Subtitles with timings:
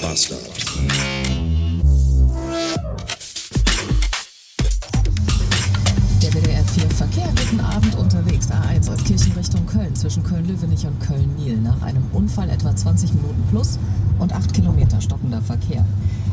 [0.00, 0.40] Bastard.
[6.22, 8.48] Der WDR 4 Verkehr guten Abend unterwegs.
[8.50, 11.58] A1 aus Kirchen Richtung Köln zwischen Köln-Löwenich und Köln-Niel.
[11.58, 13.78] Nach einem Unfall etwa 20 Minuten plus
[14.18, 15.84] und 8 Kilometer stockender Verkehr.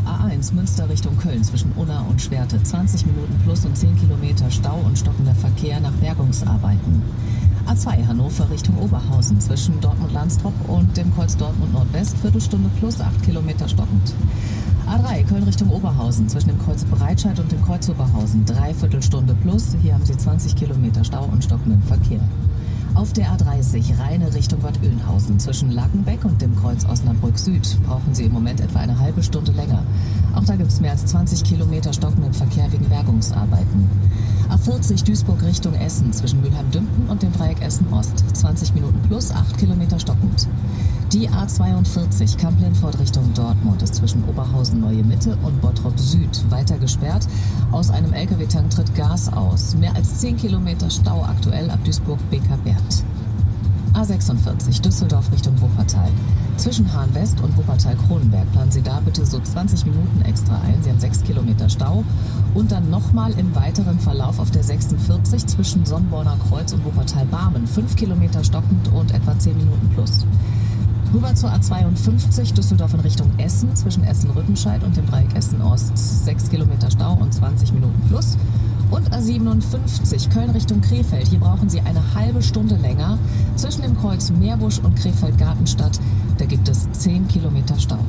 [0.06, 2.62] A1 Münster Richtung Köln zwischen Unna und Schwerte.
[2.64, 7.02] 20 Minuten plus und 10 Kilometer Stau und stockender Verkehr nach Bergungsarbeiten.
[7.68, 12.18] A2 Hannover Richtung Oberhausen zwischen Dortmund-Landstrop und dem Kreuz Dortmund Nordwest.
[12.20, 14.14] Viertelstunde plus 8 Kilometer stockend.
[14.88, 18.46] A3 Köln Richtung Oberhausen zwischen dem Kreuz Breitscheid und dem Kreuz Oberhausen.
[18.46, 19.76] Dreiviertelstunde plus.
[19.84, 22.22] Hier haben Sie 20 Kilometer Stau und stockenden Verkehr.
[22.96, 28.16] Auf der A30 Rheine Richtung Bad Oeynhausen zwischen Lackenbeck und dem Kreuz Osnabrück Süd brauchen
[28.16, 29.84] Sie im Moment etwa eine halbe Stunde länger.
[30.34, 33.90] Auch da gibt es mehr als 20 Kilometer stockenden Verkehr wegen Bergungsarbeiten.
[34.50, 38.24] A40 Duisburg Richtung Essen zwischen Mülheim-Dümpen und dem Dreieck Essen-Ost.
[38.34, 40.48] 20 Minuten plus 8 Kilometer stockend.
[41.12, 47.28] Die A42 Kamp-Lindfort Richtung Dortmund ist zwischen Oberhausen Neue Mitte und Bottrop Süd weiter gesperrt.
[47.72, 49.76] Aus einem LKW-Tank tritt Gas aus.
[49.76, 53.04] Mehr als 10 Kilometer Stau aktuell ab Duisburg-Beker-Wert.
[53.98, 56.12] A46 Düsseldorf Richtung Wuppertal.
[56.58, 60.84] Zwischen Hahn West und Wuppertal-Kronenberg planen Sie da bitte so 20 Minuten extra ein.
[60.84, 62.04] Sie haben 6 Kilometer Stau.
[62.54, 67.66] Und dann nochmal im weiteren Verlauf auf der 46 zwischen Sonnborner Kreuz und Wuppertal-Barmen.
[67.66, 70.28] 5 Kilometer stockend und etwa 10 Minuten plus.
[71.12, 75.98] Rüber zur A52 Düsseldorf in Richtung Essen zwischen Essen-Rüttenscheid und dem Dreieck Essen-Ost.
[76.26, 78.38] 6 Kilometer Stau und 20 Minuten plus.
[78.90, 81.28] Und A57 Köln Richtung Krefeld.
[81.28, 83.18] Hier brauchen Sie eine halbe Stunde länger.
[83.56, 86.00] Zwischen dem Kreuz Meerbusch und Krefeld-Gartenstadt,
[86.38, 88.00] da gibt es 10 Kilometer Stau.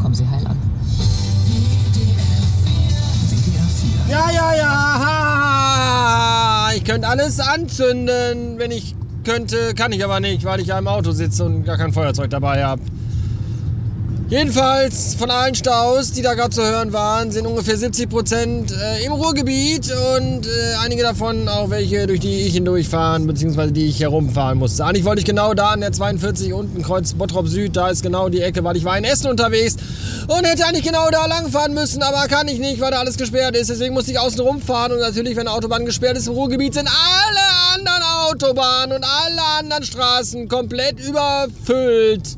[0.00, 0.56] Kommen Sie heil an.
[4.08, 5.00] Ja, ja, ja.
[5.04, 9.74] Ha, ich könnte alles anzünden, wenn ich könnte.
[9.74, 12.64] Kann ich aber nicht, weil ich ja im Auto sitze und gar kein Feuerzeug dabei
[12.64, 12.82] habe.
[14.30, 19.04] Jedenfalls von allen Staus, die da gerade zu hören waren, sind ungefähr 70 Prozent äh,
[19.04, 20.50] im Ruhrgebiet und äh,
[20.84, 24.84] einige davon auch welche, durch die ich hindurchfahren, beziehungsweise die ich herumfahren musste.
[24.84, 28.28] Eigentlich wollte ich genau da an der 42 unten Kreuz Bottrop Süd, da ist genau
[28.28, 29.74] die Ecke, weil ich war in Essen unterwegs
[30.28, 33.56] und hätte eigentlich genau da langfahren müssen, aber kann ich nicht, weil da alles gesperrt
[33.56, 33.68] ist.
[33.68, 36.88] Deswegen musste ich außen rumfahren und natürlich, wenn eine Autobahn gesperrt ist im Ruhrgebiet, sind
[36.88, 42.36] alle anderen Autobahnen und alle anderen Straßen komplett überfüllt.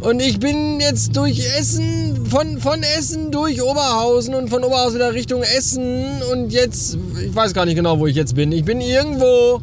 [0.00, 5.12] Und ich bin jetzt durch Essen, von, von Essen durch Oberhausen und von Oberhausen wieder
[5.12, 6.22] Richtung Essen.
[6.32, 8.52] Und jetzt, ich weiß gar nicht genau, wo ich jetzt bin.
[8.52, 9.60] Ich bin irgendwo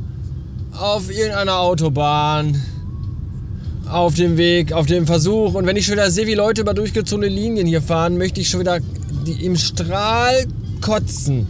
[0.78, 2.62] auf irgendeiner Autobahn.
[3.90, 5.54] Auf dem Weg, auf dem Versuch.
[5.54, 8.50] Und wenn ich schon wieder sehe, wie Leute über durchgezogene Linien hier fahren, möchte ich
[8.50, 8.80] schon wieder
[9.40, 10.46] im Strahl
[10.82, 11.48] kotzen.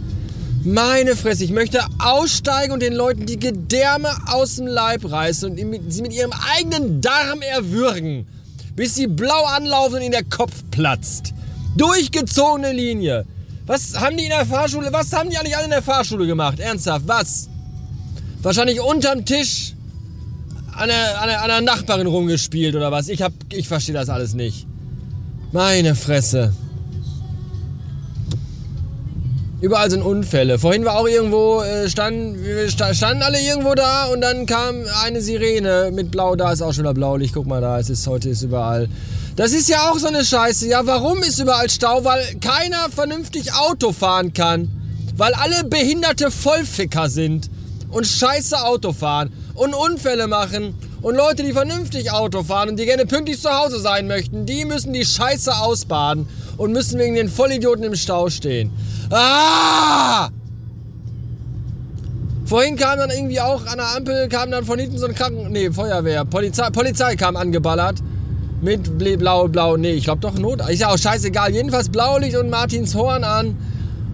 [0.62, 5.56] Meine Fresse, ich möchte aussteigen und den Leuten die Gedärme aus dem Leib reißen und
[5.92, 8.26] sie mit ihrem eigenen Darm erwürgen
[8.76, 11.32] bis sie blau anlaufen und ihnen der Kopf platzt.
[11.76, 13.26] Durchgezogene Linie.
[13.66, 16.60] Was haben die in der Fahrschule, was haben die eigentlich alle in der Fahrschule gemacht?
[16.60, 17.48] Ernsthaft, was?
[18.42, 19.72] Wahrscheinlich unterm Tisch
[20.72, 23.08] an der, an der, an der Nachbarin rumgespielt oder was?
[23.08, 24.66] Ich, hab, ich verstehe das alles nicht.
[25.52, 26.52] Meine Fresse.
[29.58, 30.58] Überall sind Unfälle.
[30.58, 32.36] Vorhin war auch irgendwo, äh, standen,
[32.92, 36.36] standen alle irgendwo da und dann kam eine Sirene mit Blau.
[36.36, 37.32] Da ist auch schon wieder Blaulicht.
[37.32, 38.86] Guck mal da, es ist heute ist überall.
[39.34, 40.68] Das ist ja auch so eine Scheiße.
[40.68, 42.04] Ja, warum ist überall Stau?
[42.04, 44.68] Weil keiner vernünftig Auto fahren kann.
[45.16, 47.48] Weil alle behinderte Vollficker sind
[47.90, 50.74] und scheiße Auto fahren und Unfälle machen.
[51.06, 54.64] Und Leute, die vernünftig Auto fahren und die gerne pünktlich zu Hause sein möchten, die
[54.64, 58.72] müssen die Scheiße ausbaden und müssen wegen den Vollidioten im Stau stehen.
[59.10, 60.30] Ah!
[62.44, 65.52] Vorhin kam dann irgendwie auch an der Ampel, kam dann von hinten so ein Kranken...
[65.52, 66.24] Nee, Feuerwehr.
[66.24, 67.98] Polizei, Polizei kam angeballert.
[68.60, 70.68] Mit blau, blau, nee, ich glaube doch Not.
[70.68, 71.54] Ist ja auch scheißegal.
[71.54, 73.56] Jedenfalls Blaulicht und Martins Horn an.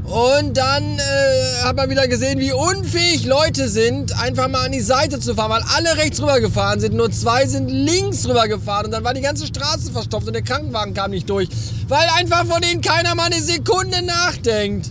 [0.04, 4.80] Und dann äh, hat man wieder gesehen, wie unfähig Leute sind, einfach mal an die
[4.80, 8.86] Seite zu fahren, weil alle rechts rüber gefahren sind, nur zwei sind links rüber gefahren
[8.86, 11.48] und dann war die ganze Straße verstopft und der Krankenwagen kam nicht durch,
[11.86, 14.90] weil einfach von denen keiner mal eine Sekunde nachdenkt.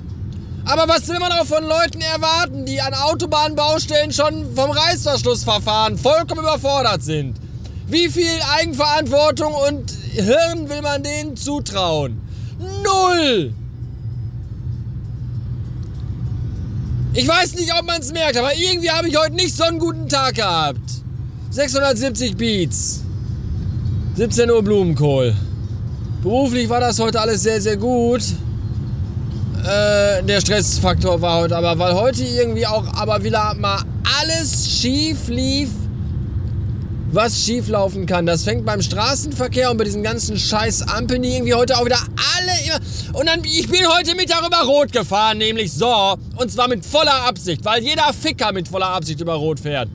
[0.66, 6.42] Aber was will man auch von Leuten erwarten, die an Autobahnbaustellen schon vom Reißverschlussverfahren vollkommen
[6.42, 7.36] überfordert sind?
[7.88, 12.22] Wie viel Eigenverantwortung und Hirn will man denen zutrauen?
[12.84, 13.54] Null!
[17.14, 19.80] Ich weiß nicht, ob man es merkt, aber irgendwie habe ich heute nicht so einen
[19.80, 20.80] guten Tag gehabt.
[21.50, 23.02] 670 Beats.
[24.16, 25.36] 17 Uhr Blumenkohl.
[26.24, 28.22] Beruflich war das heute alles sehr, sehr gut.
[29.62, 33.84] Äh, der Stressfaktor war heute aber, weil heute irgendwie auch aber wieder mal
[34.22, 35.70] alles schief lief.
[37.14, 38.26] Was schieflaufen kann.
[38.26, 42.00] Das fängt beim Straßenverkehr und bei diesen ganzen scheiß Ampeln, die irgendwie heute auch wieder
[42.00, 43.20] alle immer...
[43.20, 46.18] Und dann, ich bin heute Mittag über Rot gefahren, nämlich so.
[46.38, 49.90] Und zwar mit voller Absicht, weil jeder Ficker mit voller Absicht über Rot fährt.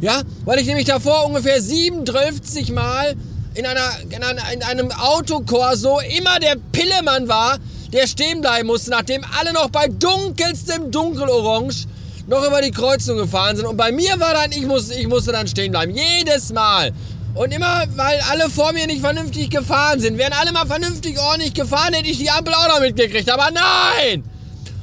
[0.00, 3.16] Ja, weil ich nämlich davor ungefähr 37 Mal
[3.54, 7.58] in, einer, in, einer, in einem Autokorso immer der Pillemann war,
[7.92, 11.86] der stehen bleiben musste, nachdem alle noch bei dunkelstem Dunkelorange
[12.26, 13.66] noch über die Kreuzung gefahren sind.
[13.66, 15.94] Und bei mir war dann, ich musste, ich musste dann stehen bleiben.
[15.94, 16.92] Jedes Mal.
[17.34, 20.16] Und immer, weil alle vor mir nicht vernünftig gefahren sind.
[20.16, 23.30] Wären alle mal vernünftig ordentlich gefahren, hätte ich die Ampel auch noch mitgekriegt.
[23.30, 24.24] Aber nein!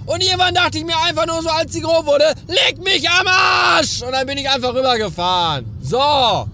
[0.06, 3.26] Und irgendwann dachte ich mir einfach nur so, als sie grob wurde, leg mich am
[3.28, 4.02] Arsch!
[4.04, 5.66] Und dann bin ich einfach rübergefahren.
[5.82, 6.48] So.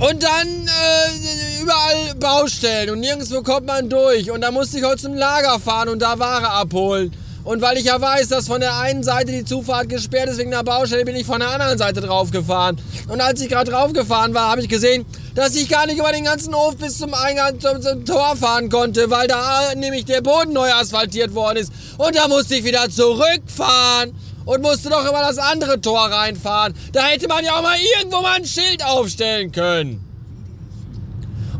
[0.00, 4.30] Und dann äh, überall Baustellen und nirgendwo kommt man durch.
[4.30, 7.14] Und da musste ich heute zum Lager fahren und da Ware abholen.
[7.42, 10.50] Und weil ich ja weiß, dass von der einen Seite die Zufahrt gesperrt ist wegen
[10.50, 12.80] der Baustelle, bin ich von der anderen Seite draufgefahren.
[13.08, 16.24] Und als ich gerade draufgefahren war, habe ich gesehen, dass ich gar nicht über den
[16.24, 20.52] ganzen Hof bis zum Eingang zum, zum, Tor fahren konnte, weil da nämlich der Boden
[20.52, 21.72] neu asphaltiert worden ist.
[21.96, 24.12] Und da musste ich wieder zurückfahren
[24.44, 26.74] und musste doch über das andere Tor reinfahren.
[26.92, 30.09] Da hätte man ja auch mal irgendwo mal ein Schild aufstellen können.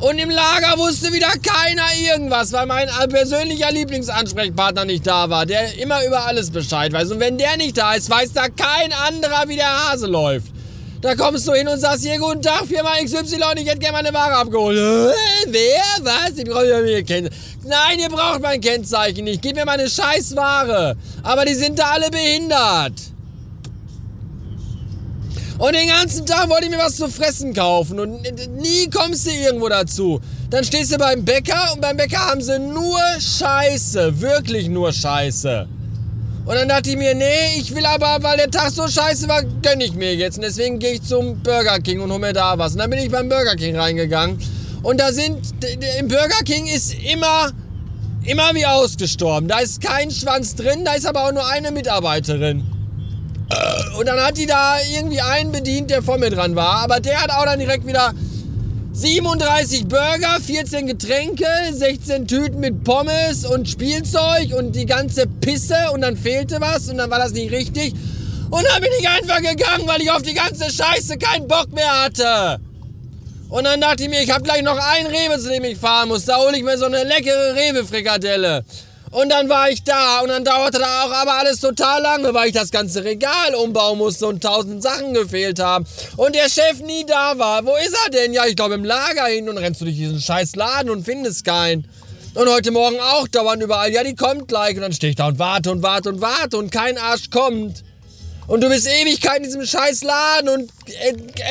[0.00, 5.78] Und im Lager wusste wieder keiner irgendwas, weil mein persönlicher Lieblingsansprechpartner nicht da war, der
[5.78, 7.10] immer über alles Bescheid weiß.
[7.12, 10.46] Und wenn der nicht da ist, weiß da kein anderer, wie der Hase läuft.
[11.02, 14.14] Da kommst du hin und sagst, hier, guten Tag, Firma XY, ich hätte gerne meine
[14.14, 14.76] Ware abgeholt.
[14.76, 15.12] Äh,
[15.48, 15.82] wer?
[16.00, 16.36] Was?
[16.36, 17.36] Ich brauche mir Kennzeichen.
[17.64, 19.42] Nein, ihr braucht mein Kennzeichen nicht.
[19.42, 20.96] Gib mir meine scheiß Ware.
[21.22, 22.94] Aber die sind da alle behindert.
[25.60, 28.22] Und den ganzen Tag wollte ich mir was zu fressen kaufen und
[28.56, 30.18] nie kommst du irgendwo dazu.
[30.48, 35.68] Dann stehst du beim Bäcker und beim Bäcker haben sie nur Scheiße, wirklich nur Scheiße.
[36.46, 39.42] Und dann dachte ich mir, nee, ich will aber, weil der Tag so scheiße war,
[39.42, 40.38] gönn ich mir jetzt.
[40.38, 42.72] Und deswegen gehe ich zum Burger King und hol mir da was.
[42.72, 44.38] Und dann bin ich beim Burger King reingegangen.
[44.82, 45.36] Und da sind,
[45.98, 47.52] im Burger King ist immer,
[48.24, 49.46] immer wie ausgestorben.
[49.46, 52.64] Da ist kein Schwanz drin, da ist aber auch nur eine Mitarbeiterin.
[53.98, 56.76] Und dann hat die da irgendwie einen bedient, der vor mir dran war.
[56.76, 58.14] Aber der hat auch dann direkt wieder
[58.92, 66.02] 37 Burger, 14 Getränke, 16 Tüten mit Pommes und Spielzeug und die ganze Pisse und
[66.02, 67.94] dann fehlte was und dann war das nicht richtig.
[68.50, 72.04] Und dann bin ich einfach gegangen, weil ich auf die ganze Scheiße keinen Bock mehr
[72.04, 72.60] hatte.
[73.48, 76.08] Und dann dachte ich mir, ich habe gleich noch einen Rewe, zu dem ich fahren
[76.08, 76.24] muss.
[76.24, 78.64] Da hole ich mir so eine leckere Rewe-Frikadelle.
[79.10, 82.48] Und dann war ich da und dann dauerte da auch aber alles total lange, weil
[82.48, 85.84] ich das ganze Regal umbauen musste und tausend Sachen gefehlt haben.
[86.16, 87.66] Und der Chef nie da war.
[87.66, 88.32] Wo ist er denn?
[88.32, 91.44] Ja, ich glaube im Lager hin und rennst du durch diesen scheiß Laden und findest
[91.44, 91.88] keinen.
[92.34, 94.76] Und heute Morgen auch dauernd überall, ja, die kommt gleich.
[94.76, 97.82] Und dann stehe ich da und warte und warte und warte und kein Arsch kommt.
[98.46, 100.70] Und du bist Ewigkeit in diesem scheiß Laden und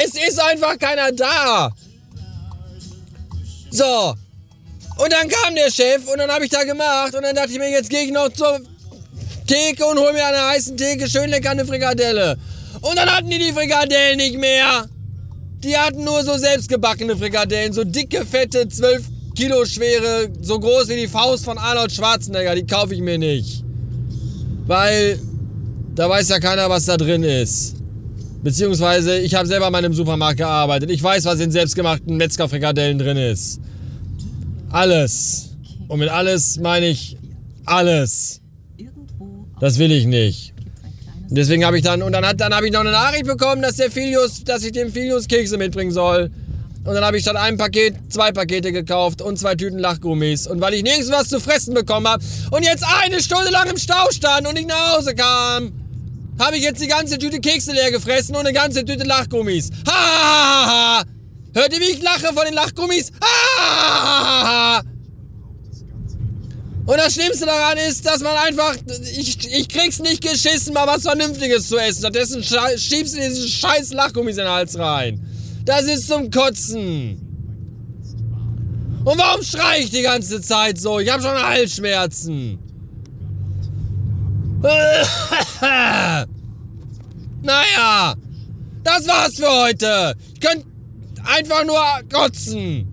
[0.04, 1.72] es ist einfach keiner da.
[3.70, 4.16] So,
[5.00, 7.58] und dann kam der Chef und dann habe ich da gemacht und dann dachte ich
[7.58, 8.60] mir, jetzt gehe ich noch zur
[9.48, 12.38] Theke und hole mir an der heißen Theke schön lecker eine Frikadelle.
[12.82, 14.88] Und dann hatten die die Frikadellen nicht mehr.
[15.64, 19.04] Die hatten nur so selbstgebackene Frikadellen, so dicke, fette, 12
[19.36, 22.56] Kilo schwere, so groß wie die Faust von Arnold Schwarzenegger.
[22.56, 23.64] Die kaufe ich mir nicht.
[24.68, 25.20] Weil
[25.96, 27.76] da weiß ja keiner, was da drin ist.
[28.44, 30.92] Beziehungsweise, ich habe selber mal in einem Supermarkt gearbeitet.
[30.92, 33.60] Ich weiß, was in selbstgemachten Metzgerfrikadellen drin ist.
[34.72, 35.50] Alles.
[35.88, 37.18] Und mit alles meine ich
[37.66, 38.42] alles.
[39.60, 40.54] Das will ich nicht.
[41.30, 43.62] Und deswegen habe ich dann, und dann, hat, dann habe ich noch eine Nachricht bekommen,
[43.62, 46.32] dass der Filius, dass ich dem Filius Kekse mitbringen soll.
[46.86, 50.48] Und dann habe ich statt einem Paket zwei Pakete gekauft und zwei Tüten Lachgummis.
[50.48, 53.78] Und weil ich nirgends was zu fressen bekommen habe und jetzt eine Stunde lang im
[53.78, 55.74] Stau stand und ich nach Hause kam,
[56.40, 59.70] habe ich jetzt die ganze Tüte Kekse leer gefressen und eine ganze Tüte Lachgummis.
[59.88, 61.19] Ha, ha, ha, ha.
[61.54, 63.12] Hört ihr, wie ich lache von den Lachgummis?
[63.22, 64.82] Ah!
[66.86, 68.76] Und das Schlimmste daran ist, dass man einfach,
[69.16, 72.00] ich, ich krieg's nicht geschissen, mal was Vernünftiges zu essen.
[72.00, 75.24] Stattdessen schiebst du diese scheiß Lachgummis in den Hals rein.
[75.66, 77.30] Das ist zum Kotzen.
[79.06, 81.00] Und warum schrei ich die ganze Zeit so?
[81.00, 82.60] Ich habe schon Halsschmerzen.
[87.42, 88.16] naja,
[88.84, 90.16] das war's für heute.
[90.34, 90.69] Ich könnte
[91.26, 92.88] Einfach nur kotzen.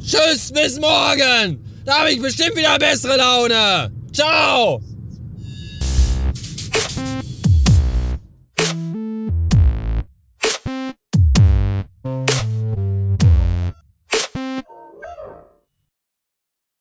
[0.00, 1.58] Tschüss, bis morgen.
[1.84, 3.90] Da habe ich bestimmt wieder bessere Laune.
[4.12, 4.80] Ciao.